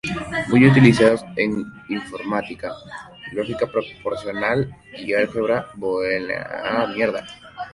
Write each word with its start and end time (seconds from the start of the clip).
Muy 0.49 0.65
utilizados 0.67 1.23
en 1.35 1.71
Informática, 1.87 2.73
lógica 3.33 3.67
proposicional 3.67 4.75
y 4.97 5.13
álgebra 5.13 5.67
booleana, 5.75 6.85
entre 6.85 7.07
otras 7.07 7.25
disciplinas. 7.27 7.53